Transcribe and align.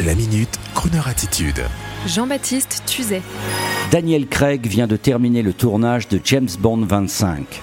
La 0.00 0.16
minute, 0.16 0.58
Kroneur 0.74 1.06
attitude. 1.06 1.62
Jean-Baptiste 2.08 2.82
Tuzet. 2.84 3.22
Daniel 3.92 4.26
Craig 4.26 4.66
vient 4.66 4.88
de 4.88 4.96
terminer 4.96 5.42
le 5.42 5.52
tournage 5.52 6.08
de 6.08 6.20
James 6.22 6.48
Bond 6.58 6.84
25. 6.84 7.62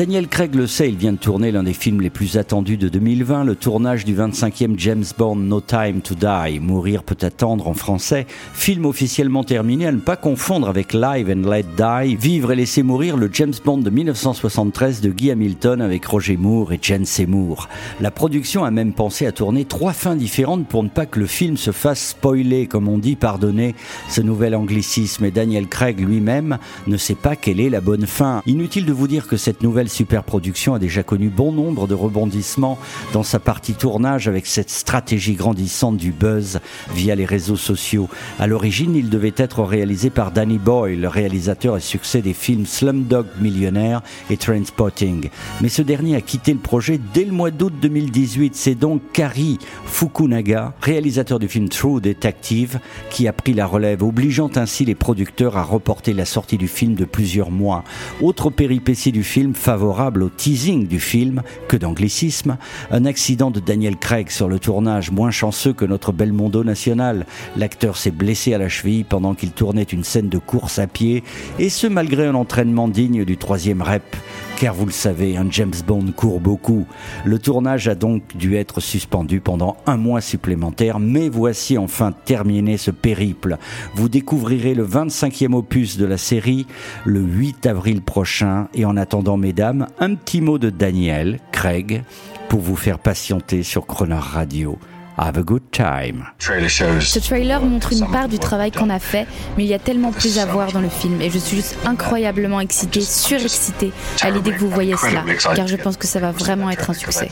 Daniel 0.00 0.28
Craig 0.28 0.54
le 0.54 0.66
sait, 0.66 0.88
il 0.88 0.96
vient 0.96 1.12
de 1.12 1.18
tourner 1.18 1.52
l'un 1.52 1.62
des 1.62 1.74
films 1.74 2.00
les 2.00 2.08
plus 2.08 2.38
attendus 2.38 2.78
de 2.78 2.88
2020, 2.88 3.44
le 3.44 3.54
tournage 3.54 4.06
du 4.06 4.16
25e 4.16 4.78
James 4.78 5.04
Bond 5.18 5.36
No 5.36 5.60
Time 5.60 6.00
to 6.00 6.14
Die, 6.14 6.58
Mourir 6.58 7.02
peut 7.02 7.18
attendre 7.20 7.68
en 7.68 7.74
français, 7.74 8.26
film 8.54 8.86
officiellement 8.86 9.44
terminé 9.44 9.86
à 9.86 9.92
ne 9.92 10.00
pas 10.00 10.16
confondre 10.16 10.70
avec 10.70 10.94
Live 10.94 11.28
and 11.28 11.46
Let 11.46 11.64
Die, 11.76 12.16
Vivre 12.16 12.52
et 12.52 12.56
laisser 12.56 12.82
mourir, 12.82 13.18
le 13.18 13.28
James 13.30 13.52
Bond 13.62 13.76
de 13.76 13.90
1973 13.90 15.02
de 15.02 15.10
Guy 15.10 15.32
Hamilton 15.32 15.82
avec 15.82 16.06
Roger 16.06 16.38
Moore 16.38 16.72
et 16.72 16.78
Jane 16.80 17.04
Seymour. 17.04 17.68
La 18.00 18.10
production 18.10 18.64
a 18.64 18.70
même 18.70 18.94
pensé 18.94 19.26
à 19.26 19.32
tourner 19.32 19.66
trois 19.66 19.92
fins 19.92 20.16
différentes 20.16 20.66
pour 20.66 20.82
ne 20.82 20.88
pas 20.88 21.04
que 21.04 21.20
le 21.20 21.26
film 21.26 21.58
se 21.58 21.72
fasse 21.72 22.12
spoiler, 22.12 22.66
comme 22.66 22.88
on 22.88 22.96
dit, 22.96 23.16
pardonner 23.16 23.74
ce 24.08 24.22
nouvel 24.22 24.54
anglicisme, 24.54 25.26
et 25.26 25.30
Daniel 25.30 25.66
Craig 25.66 26.00
lui-même 26.00 26.56
ne 26.86 26.96
sait 26.96 27.14
pas 27.14 27.36
quelle 27.36 27.60
est 27.60 27.68
la 27.68 27.82
bonne 27.82 28.06
fin. 28.06 28.40
Inutile 28.46 28.86
de 28.86 28.94
vous 28.94 29.06
dire 29.06 29.28
que 29.28 29.36
cette 29.36 29.62
nouvelle 29.62 29.89
Superproduction 29.90 30.74
a 30.74 30.78
déjà 30.78 31.02
connu 31.02 31.28
bon 31.28 31.52
nombre 31.52 31.86
de 31.86 31.94
rebondissements 31.94 32.78
dans 33.12 33.22
sa 33.22 33.38
partie 33.38 33.74
tournage 33.74 34.28
avec 34.28 34.46
cette 34.46 34.70
stratégie 34.70 35.34
grandissante 35.34 35.96
du 35.96 36.12
buzz 36.12 36.60
via 36.94 37.14
les 37.14 37.24
réseaux 37.24 37.56
sociaux. 37.56 38.08
À 38.38 38.46
l'origine, 38.46 38.94
il 38.94 39.10
devait 39.10 39.34
être 39.36 39.62
réalisé 39.62 40.10
par 40.10 40.30
Danny 40.30 40.58
Boyle, 40.58 41.06
réalisateur 41.06 41.76
et 41.76 41.80
succès 41.80 42.22
des 42.22 42.34
films 42.34 42.66
Slumdog 42.66 43.26
Millionnaire 43.40 44.02
et 44.30 44.36
Trainspotting. 44.36 45.30
Mais 45.60 45.68
ce 45.68 45.82
dernier 45.82 46.16
a 46.16 46.20
quitté 46.20 46.52
le 46.52 46.58
projet 46.58 47.00
dès 47.12 47.24
le 47.24 47.32
mois 47.32 47.50
d'août 47.50 47.72
2018. 47.80 48.54
C'est 48.54 48.74
donc 48.74 49.02
Kari 49.12 49.58
Fukunaga, 49.86 50.74
réalisateur 50.80 51.38
du 51.38 51.48
film 51.48 51.68
True 51.68 52.00
Detective, 52.00 52.80
qui 53.10 53.28
a 53.28 53.32
pris 53.32 53.52
la 53.52 53.66
relève, 53.66 54.02
obligeant 54.02 54.50
ainsi 54.56 54.84
les 54.84 54.94
producteurs 54.94 55.56
à 55.56 55.62
reporter 55.62 56.12
la 56.12 56.24
sortie 56.24 56.58
du 56.58 56.68
film 56.68 56.94
de 56.94 57.04
plusieurs 57.04 57.50
mois. 57.50 57.84
Autre 58.20 58.50
péripétie 58.50 59.12
du 59.12 59.24
film, 59.24 59.54
favorable 59.80 60.22
au 60.24 60.28
teasing 60.28 60.86
du 60.86 61.00
film 61.00 61.40
que 61.66 61.74
d'anglicisme, 61.78 62.58
un 62.90 63.06
accident 63.06 63.50
de 63.50 63.60
Daniel 63.60 63.96
Craig 63.96 64.28
sur 64.28 64.46
le 64.46 64.58
tournage, 64.58 65.10
moins 65.10 65.30
chanceux 65.30 65.72
que 65.72 65.86
notre 65.86 66.12
Belmondo 66.12 66.64
national. 66.64 67.24
L'acteur 67.56 67.96
s'est 67.96 68.10
blessé 68.10 68.52
à 68.52 68.58
la 68.58 68.68
cheville 68.68 69.04
pendant 69.04 69.32
qu'il 69.32 69.52
tournait 69.52 69.84
une 69.84 70.04
scène 70.04 70.28
de 70.28 70.36
course 70.36 70.78
à 70.78 70.86
pied, 70.86 71.24
et 71.58 71.70
ce 71.70 71.86
malgré 71.86 72.26
un 72.26 72.34
entraînement 72.34 72.88
digne 72.88 73.24
du 73.24 73.38
troisième 73.38 73.80
rep 73.80 74.04
car 74.60 74.74
vous 74.74 74.84
le 74.84 74.92
savez, 74.92 75.38
un 75.38 75.50
James 75.50 75.72
Bond 75.86 76.12
court 76.14 76.38
beaucoup. 76.38 76.84
Le 77.24 77.38
tournage 77.38 77.88
a 77.88 77.94
donc 77.94 78.36
dû 78.36 78.56
être 78.56 78.80
suspendu 78.80 79.40
pendant 79.40 79.78
un 79.86 79.96
mois 79.96 80.20
supplémentaire, 80.20 80.98
mais 80.98 81.30
voici 81.30 81.78
enfin 81.78 82.12
terminé 82.12 82.76
ce 82.76 82.90
périple. 82.90 83.56
Vous 83.94 84.10
découvrirez 84.10 84.74
le 84.74 84.86
25e 84.86 85.54
opus 85.54 85.96
de 85.96 86.04
la 86.04 86.18
série 86.18 86.66
le 87.06 87.20
8 87.20 87.64
avril 87.64 88.02
prochain, 88.02 88.68
et 88.74 88.84
en 88.84 88.98
attendant, 88.98 89.38
mesdames, 89.38 89.59
un 89.62 90.14
petit 90.14 90.40
mot 90.40 90.58
de 90.58 90.70
Daniel, 90.70 91.38
Craig, 91.52 92.02
pour 92.48 92.60
vous 92.60 92.76
faire 92.76 92.98
patienter 92.98 93.62
sur 93.62 93.86
Croner 93.86 94.18
Radio. 94.18 94.78
Have 95.18 95.36
a 95.36 95.42
good 95.42 95.62
time. 95.70 96.24
Ce 96.38 97.18
trailer 97.18 97.60
montre 97.60 97.92
une 97.92 98.10
part 98.10 98.28
du 98.28 98.38
travail 98.38 98.70
qu'on 98.70 98.88
a 98.88 98.98
fait, 98.98 99.26
mais 99.56 99.64
il 99.64 99.68
y 99.68 99.74
a 99.74 99.78
tellement 99.78 100.12
plus 100.12 100.38
à 100.38 100.46
voir 100.46 100.72
dans 100.72 100.80
le 100.80 100.88
film 100.88 101.20
et 101.20 101.28
je 101.28 101.38
suis 101.38 101.56
juste 101.56 101.76
incroyablement 101.84 102.60
excitée, 102.60 103.02
surexcitée 103.02 103.92
à 104.22 104.30
l'idée 104.30 104.52
que 104.52 104.60
vous 104.60 104.70
voyez 104.70 104.96
cela, 104.96 105.22
car 105.54 105.66
je 105.66 105.76
pense 105.76 105.98
que 105.98 106.06
ça 106.06 106.20
va 106.20 106.30
vraiment 106.32 106.70
être 106.70 106.88
un 106.88 106.94
succès. 106.94 107.28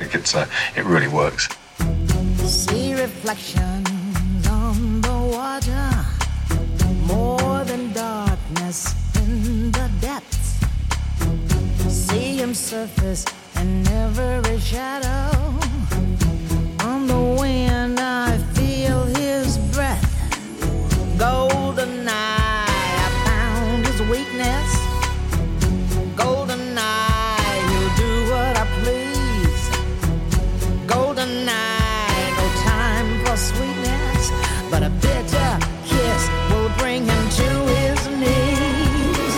But 34.70 34.82
a 34.82 34.90
bitter 34.90 35.50
kiss 35.86 36.28
will 36.50 36.70
bring 36.78 37.04
him 37.04 37.24
to 37.40 37.48
his 37.74 37.98
knees. 38.20 39.34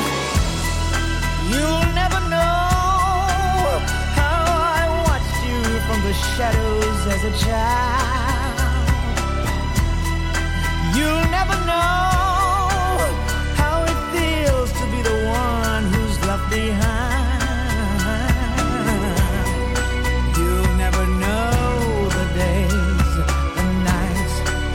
You'll 1.50 1.86
never 1.94 2.20
know 2.34 3.78
how 4.18 4.42
I 4.78 4.82
watched 5.06 5.38
you 5.48 5.62
from 5.86 6.00
the 6.02 6.14
shadows 6.34 7.00
as 7.14 7.22
a 7.24 7.44
child. 7.44 8.20
You'll 10.96 11.30
never 11.30 11.56
know 11.66 12.09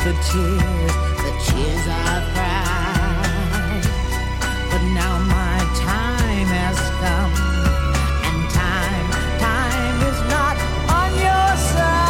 the 0.05 0.13
tears, 0.21 0.93
the 1.25 1.31
tears 1.45 1.85
I've 1.87 2.25
cried. 2.35 3.85
But 4.69 4.83
now 4.93 5.13
my 5.37 5.57
time 5.73 6.49
has 6.61 6.77
come, 7.01 7.33
and 8.27 8.39
time, 8.53 9.07
time 9.39 9.97
is 10.11 10.19
not 10.35 10.55
on 10.99 11.09
your 11.25 11.49
side. 11.73 12.05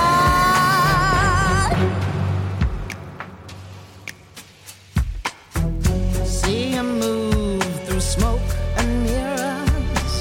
See 6.27 6.63
him 6.71 6.87
move 6.99 7.63
through 7.85 8.01
smoke 8.01 8.49
and 8.75 8.89
mirrors, 9.03 10.13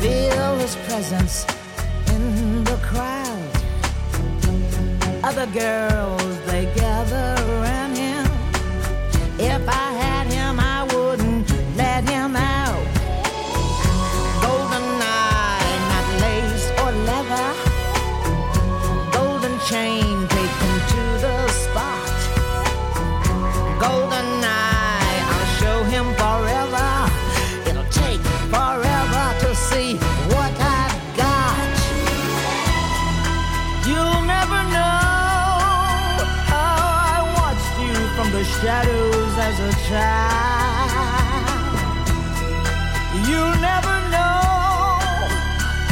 feel 0.00 0.56
his 0.56 0.74
presence 0.86 1.44
in 2.08 2.64
the 2.64 2.78
crowd. 2.78 3.20
Other 5.24 5.46
girls, 5.46 6.36
they 6.46 6.64
gather 6.74 6.81
shadows 38.44 39.34
as 39.38 39.56
a 39.60 39.72
child. 39.88 40.32
You'll 43.26 43.58
never 43.60 43.94
know 44.14 44.42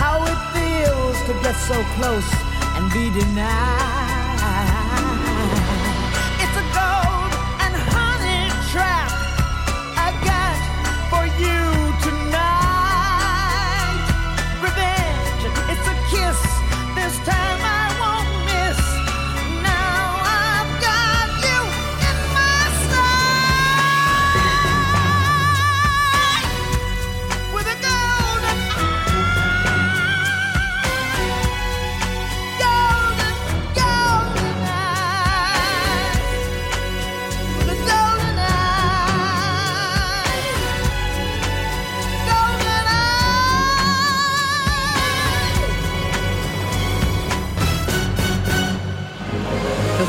how 0.03 0.16
it 0.25 0.41
feels 0.55 1.19
to 1.27 1.33
get 1.43 1.55
so 1.55 1.83
close 1.97 2.31
and 2.77 2.92
be 2.92 3.10
denied. 3.19 4.20